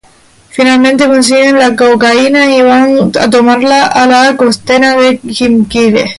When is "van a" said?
2.63-3.29